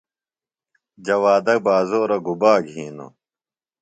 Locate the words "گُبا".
2.25-2.53